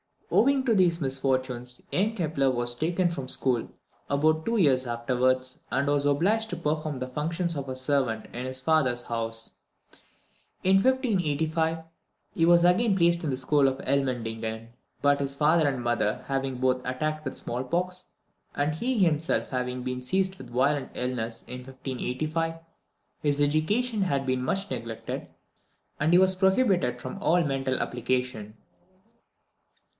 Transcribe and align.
Owing 0.31 0.63
to 0.65 0.73
these 0.73 0.99
misfortunes, 1.01 1.81
young 1.91 2.15
Kepler 2.15 2.49
was 2.49 2.73
taken 2.73 3.09
from 3.09 3.27
school 3.27 3.69
about 4.09 4.45
two 4.45 4.55
years 4.57 4.87
afterwards, 4.87 5.59
and 5.69 5.87
was 5.87 6.05
obliged 6.05 6.49
to 6.49 6.55
perform 6.55 6.97
the 6.97 7.07
functions 7.09 7.55
of 7.55 7.69
a 7.69 7.75
servant 7.75 8.27
in 8.33 8.45
his 8.45 8.61
father's 8.61 9.03
house. 9.03 9.59
In 10.63 10.77
1585, 10.77 11.79
he 12.33 12.45
was 12.45 12.63
again 12.63 12.95
placed 12.97 13.23
in 13.23 13.29
the 13.29 13.35
school 13.35 13.67
of 13.67 13.77
Elmendingen; 13.79 14.69
but 15.03 15.19
his 15.19 15.35
father 15.35 15.67
and 15.67 15.83
mother 15.83 16.23
having 16.27 16.53
been 16.53 16.61
both 16.61 16.81
attacked 16.85 17.25
with 17.25 17.33
the 17.33 17.37
smallpox, 17.39 18.05
and 18.55 18.73
he 18.73 18.99
himself 18.99 19.49
having 19.49 19.83
been 19.83 20.01
seized 20.01 20.37
with 20.37 20.49
a 20.49 20.53
violent 20.53 20.89
illness 20.95 21.43
in 21.43 21.59
1585, 21.59 22.55
his 23.21 23.39
education 23.41 24.03
had 24.03 24.25
been 24.25 24.41
much 24.41 24.71
neglected, 24.71 25.27
and 25.99 26.13
he 26.13 26.17
was 26.17 26.35
prohibited 26.35 26.99
from 26.99 27.19
all 27.21 27.43
mental 27.43 27.77
application. 27.79 28.55